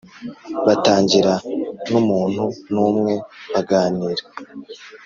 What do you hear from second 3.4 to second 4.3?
baganira